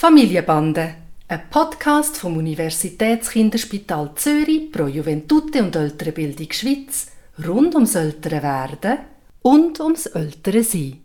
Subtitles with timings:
[0.00, 0.94] Familienbande,
[1.26, 7.10] ein Podcast vom Universitätskinderspital Zürich pro Juventute und Ältere Bildung Schweiz
[7.44, 8.98] rund ums ältere Werden
[9.42, 11.02] und ums ältere Sein.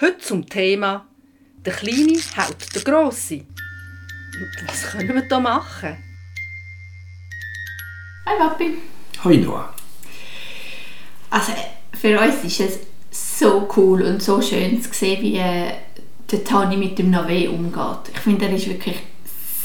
[0.00, 1.06] Heute zum Thema
[1.64, 3.42] «Der Kleine haut der Grosse».
[4.66, 5.96] Was können wir da machen?
[8.26, 8.78] Hi Papi.
[9.22, 9.72] Hi Noah.
[11.30, 11.52] Also
[11.92, 12.80] für uns ist es
[13.38, 15.83] so cool und so schön zu sehen, wie äh,
[16.34, 18.12] der Tani mit dem Nave umgeht.
[18.12, 18.96] Ich finde, er ist wirklich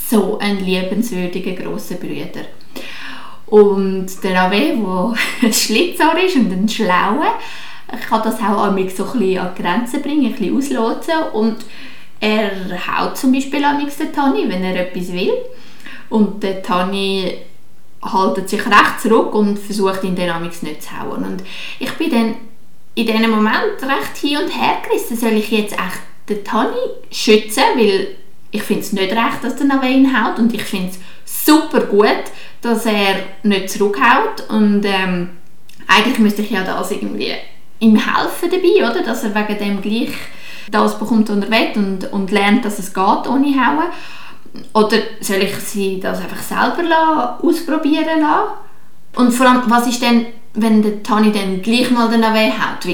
[0.10, 2.46] so ein liebenswürdiger grosser Bruder.
[3.48, 5.14] Und der Nave, der
[5.48, 7.40] ein Schlitzohr ist und ein Schlauer,
[8.08, 11.16] kann das auch an mich so ein bisschen an die Grenzen bringen, ein bisschen auslotsen
[11.34, 11.58] und
[12.20, 12.52] er
[12.88, 15.34] haut zum Beispiel an den Tani, wenn er etwas will.
[16.10, 17.34] Und der Tani
[18.02, 21.24] haltet sich recht zurück und versucht ihn dann nicht zu hauen.
[21.24, 21.44] Und
[21.80, 22.36] ich bin dann
[22.96, 25.18] in diesem Moment recht hin und her gerissen.
[25.18, 26.78] Soll ich jetzt echt den Tani
[27.12, 28.08] schützen, weil
[28.52, 32.24] ich finde es nicht recht, dass der Naveen haut und ich finde es super gut,
[32.62, 35.30] dass er nicht zurückhaut und ähm,
[35.88, 37.34] eigentlich müsste ich ja das irgendwie
[37.80, 39.04] ihm helfen dabei, oder?
[39.04, 40.16] dass er wegen dem gleich
[40.70, 43.88] das bekommt, was er will und, und lernt, dass es geht ohne Hauen.
[44.74, 48.52] Oder soll ich sie das einfach selber lassen, ausprobieren lassen?
[49.16, 52.86] Und vor allem, was ist denn, wenn der Tani dann gleich mal den Naveen haut?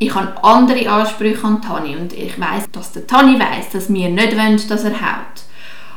[0.00, 4.08] Ich habe andere Ansprüche an Tani und ich weiß, dass der Tani weiß, dass wir
[4.08, 5.44] nicht wollen, dass er haut.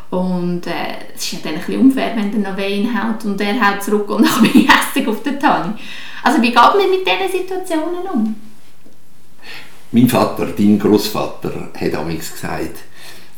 [0.09, 3.39] Und äh, es ist ja dann ein bisschen unfair, wenn der Nave ihn haut und
[3.39, 5.73] er haut zurück und dann bin ich hässlich auf den Tani.
[6.21, 8.35] Also wie geht man mit diesen Situationen um?
[9.93, 12.79] Mein Vater, dein Großvater, hat damals gesagt,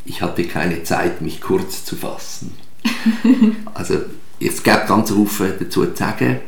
[0.04, 2.58] ich hatte keine Zeit, mich kurz zu fassen.
[3.76, 4.00] also
[4.40, 6.40] es gibt ganz viele dazu zu sagen.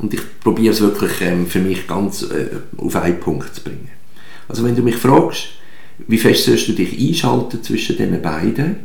[0.00, 3.88] Und ich probiere es wirklich ähm, für mich ganz äh, auf einen Punkt zu bringen.
[4.48, 5.48] Also wenn du mich fragst,
[6.08, 8.76] wie fest sollst du dich einschalten zwischen den beiden,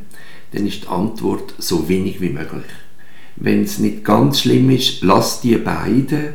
[0.52, 2.66] dann ist die Antwort so wenig wie möglich.
[3.38, 6.34] Wenn es nicht ganz schlimm ist, lass die beiden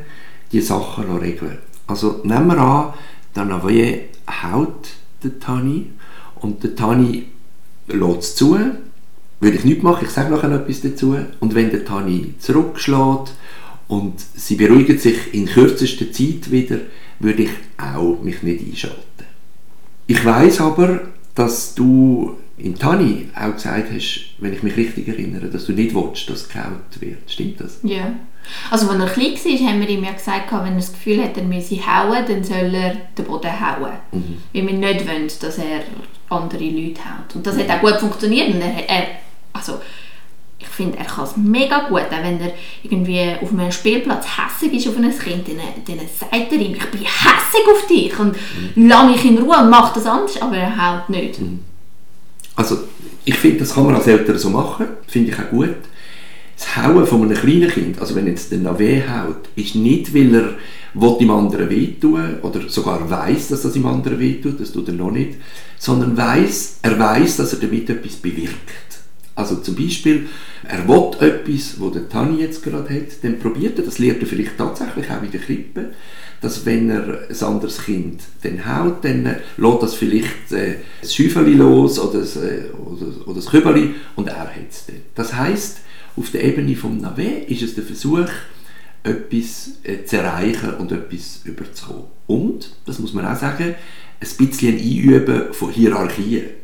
[0.52, 1.58] die Sachen regeln.
[1.86, 2.94] Also nehmen wir an,
[3.34, 4.88] der Navaje haut
[5.22, 5.86] den Tani
[6.36, 7.26] und der Tani
[7.86, 8.58] lässt es zu,
[9.40, 11.16] würde ich nicht machen, ich sage nachher etwas dazu.
[11.40, 13.32] Und wenn der Tani zurückschlägt
[13.90, 16.78] und sie beruhigen sich in kürzester Zeit wieder,
[17.18, 19.24] würde ich auch mich nicht einschalten.
[20.06, 25.46] Ich weiß aber, dass du in Tani auch gesagt hast, wenn ich mich richtig erinnere,
[25.46, 27.28] dass du nicht willst, dass gehaut wird.
[27.28, 27.80] Stimmt das?
[27.82, 28.12] Ja.
[28.70, 31.36] Also als er klein war, haben wir ihm ja gesagt, wenn er das Gefühl hat,
[31.36, 33.92] er müsse hauen, dann soll er den Boden hauen.
[34.12, 34.36] Mhm.
[34.52, 35.82] Weil wir nicht wollen, dass er
[36.28, 37.34] andere Leute haut.
[37.34, 38.54] Und das hat auch gut funktioniert.
[38.54, 39.06] Und er, er
[39.52, 39.80] also,
[40.60, 44.74] ich finde, er kann es mega gut, auch wenn er irgendwie auf einem Spielplatz hässig
[44.74, 45.56] ist auf ein Kind, dann,
[45.86, 48.88] dann sagt er ihm, ich bin hässig auf dich und mhm.
[48.88, 51.40] lass mich in Ruhe und mach das anders, aber er haut nicht.
[51.40, 51.60] Mhm.
[52.56, 52.78] Also,
[53.24, 55.76] ich finde, das kann man als Eltern so machen, finde ich auch gut.
[56.56, 60.34] Das Hauen von einem kleinen Kind, also wenn jetzt der Nave haut, ist nicht, weil
[60.34, 60.54] er
[60.92, 64.94] will dem anderen wehtun oder sogar weiß, dass das dem anderen wehtut, das tut er
[64.94, 65.36] noch nicht,
[65.78, 68.89] sondern weiß, er weiß, dass er damit etwas bewirkt.
[69.40, 70.28] Also zum Beispiel,
[70.68, 74.26] er will etwas, was der Tani jetzt gerade hat, dann probiert er, das lernt er
[74.26, 75.86] vielleicht tatsächlich auch in der Krippe,
[76.42, 81.14] dass wenn er ein anderes Kind dann haut, dann äh, lässt das vielleicht äh, das
[81.14, 84.96] Schäufeli los oder das, äh, oder, das Kübeli und er hat es dann.
[85.14, 85.78] Das heisst,
[86.16, 88.28] auf der Ebene vom Nave ist es der Versuch,
[89.02, 92.04] etwas äh, zu erreichen und etwas überzukommen.
[92.26, 93.74] Und, das muss man auch sagen,
[94.20, 96.60] ein bisschen Einüben von Hierarchien.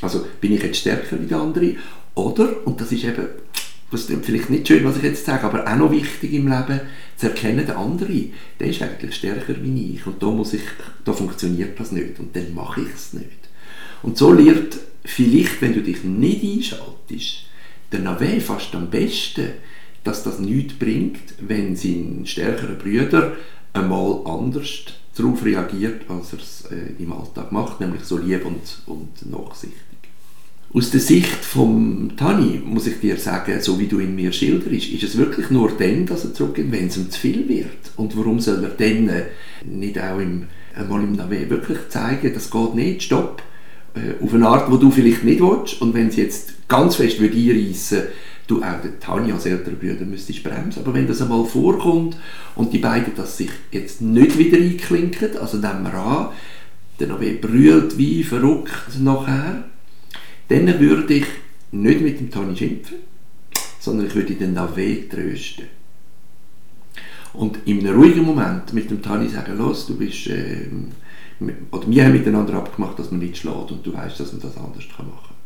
[0.00, 1.74] Also bin ich jetzt stärker wie der andere
[2.14, 3.26] oder, und das ist eben,
[3.90, 6.80] das ist vielleicht nicht schön, was ich jetzt sage, aber auch noch wichtig im Leben,
[7.16, 8.26] zu erkennen, der andere,
[8.58, 10.62] der ist eigentlich stärker wie ich und da, muss ich,
[11.04, 13.28] da funktioniert das nicht und dann mache ich es nicht.
[14.02, 17.44] Und so lernt vielleicht, wenn du dich nicht einschaltest,
[17.92, 19.50] der Nave fast am besten,
[20.04, 23.36] dass das nichts bringt, wenn sein stärkerer Brüder
[23.72, 24.84] einmal anders
[25.16, 29.99] darauf reagiert, als er es äh, im Alltag macht, nämlich so lieb und, und nachsichtig.
[30.72, 34.88] Aus der Sicht von Tani muss ich dir sagen, so wie du ihn mir schilderst,
[34.88, 37.90] ist es wirklich nur dann, dass er zurückgeht, wenn es ihm zu viel wird.
[37.96, 39.24] Und warum soll er dann äh,
[39.64, 40.44] nicht auch im,
[40.76, 43.42] einmal im Nave wirklich zeigen, das geht nicht, stopp,
[43.94, 45.82] äh, auf eine Art, wo du vielleicht nicht willst.
[45.82, 48.02] Und wenn es jetzt ganz fest würde einreissen,
[48.46, 50.84] du auch der Tani als älterer Bruder müsstest bremsen.
[50.84, 52.16] Aber wenn das einmal vorkommt
[52.54, 56.28] und die beiden das sich jetzt nicht wieder einklinken, also nehmen wir an,
[57.00, 59.64] der Nave brüllt wie verrückt nachher,
[60.50, 61.26] dann würde ich
[61.72, 62.98] nicht mit dem Toni schimpfen,
[63.78, 65.66] sondern ich würde den Nave trösten.
[67.32, 70.66] Und in einem ruhigen Moment mit dem Tani sagen, los, du bist, äh,
[71.70, 74.56] oder wir haben miteinander abgemacht, dass man nicht schlägt und du weißt, dass man das
[74.56, 75.36] anders machen kann.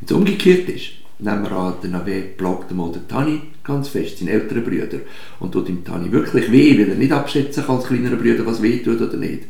[0.00, 4.18] Wenn es umgekehrt ist, nehmen wir an, der Nave blockt einmal den Tani ganz fest,
[4.18, 4.98] seinen älteren Brüder,
[5.38, 8.62] und tut dem Tani wirklich weh, weil er nicht abschätzen kann als kleinerer Brüder, was
[8.62, 9.44] weh tut oder nicht,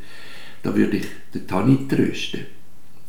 [0.63, 2.41] dann würde ich den Tani trösten.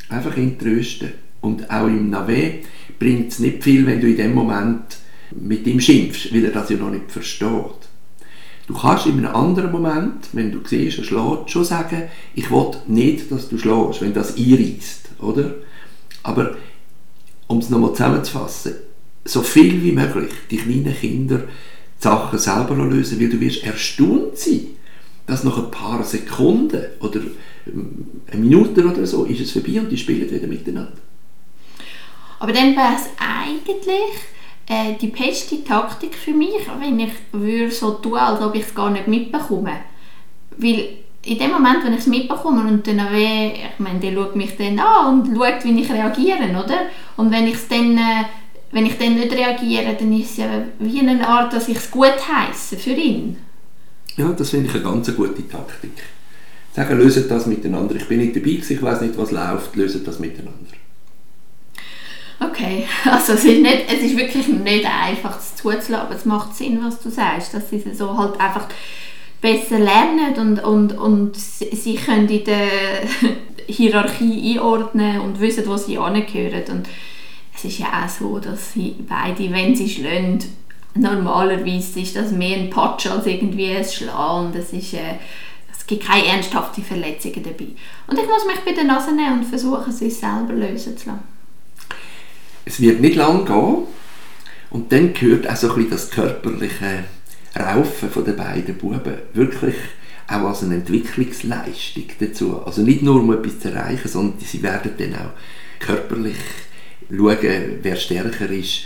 [0.09, 1.26] Einfach ihn trösten.
[1.41, 2.59] Und auch im Nave
[2.99, 4.97] bringt es nicht viel, wenn du in dem Moment
[5.31, 7.87] mit ihm schimpfst, weil er das ja noch nicht versteht.
[8.67, 12.03] Du kannst in einem anderen Moment, wenn du siehst, er schlägt, schon sagen,
[12.35, 15.55] ich will nicht, dass du schlägst, wenn das einreißt, oder?
[16.23, 16.55] Aber
[17.47, 18.73] um es nochmal zusammenzufassen,
[19.23, 24.37] so viel wie möglich die kleinen Kinder die Sachen selber lösen, weil du wirst erstaunt
[24.37, 24.67] sein,
[25.25, 27.21] dass nach ein paar Sekunden oder
[27.65, 30.93] ähm, eine Minute oder so ist es vorbei und die spielen wieder miteinander.
[32.39, 34.13] Aber dann wäre es eigentlich
[34.67, 38.75] äh, die beste Taktik für mich, wenn ich würde so tun, als ob ich es
[38.75, 39.73] gar nicht mitbekomme.
[40.57, 40.89] Weil
[41.23, 44.55] in dem Moment, wenn ich es mitbekomme und dann weh, ich meine, der schaut mich
[44.55, 46.87] dann an und schaut, wie ich reagiere, oder?
[47.17, 48.25] Und wenn ich dann, äh,
[48.71, 50.49] wenn ich dann nicht reagiere, dann ist es ja
[50.79, 53.37] wie eine Art, dass ich es gut heiße für ihn.
[54.15, 55.91] Ja, das finde ich eine ganz gute Taktik.
[56.73, 57.95] Sagen, löset das miteinander.
[57.95, 60.73] Ich bin nicht dabei, ich weiß nicht, was läuft, löset das miteinander.
[62.57, 66.55] Okay, also es ist, nicht, es ist wirklich nicht einfach, das zuzulassen, aber es macht
[66.55, 68.67] Sinn, was du sagst, dass sie so halt einfach
[69.41, 72.67] besser lernen und, und, und sie können in der
[73.67, 76.63] Hierarchie einordnen und wissen, wo sie angehören.
[76.69, 76.89] Und
[77.55, 80.39] es ist ja auch so, dass sie beide, wenn sie schlagen,
[80.95, 84.51] normalerweise ist das mehr ein Patsch als irgendwie ein Schlagen.
[84.51, 85.19] Das äh,
[85.71, 87.67] es gibt keine ernsthaften Verletzungen dabei.
[88.07, 91.36] Und ich muss mich bei der Nase nehmen und versuchen, uns selber lösen zu lassen.
[92.67, 93.87] Es wird nicht lang gehen
[94.71, 97.05] und dann gehört auch so ein bisschen das körperliche
[97.57, 99.75] Raufen von den beiden Buben wirklich
[100.27, 102.61] auch als eine Entwicklungsleistung dazu.
[102.65, 105.31] Also nicht nur um etwas zu erreichen, sondern sie werden dann auch
[105.79, 106.35] körperlich
[107.09, 108.81] schauen, wer stärker ist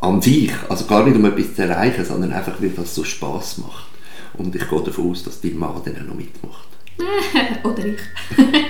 [0.00, 0.52] an sich.
[0.70, 3.88] Also gar nicht um etwas zu erreichen, sondern einfach, weil das so Spaß macht.
[4.32, 6.68] Und ich gehe davon aus, dass dein Mann dann auch noch mitmacht.
[7.64, 8.00] Oder ich.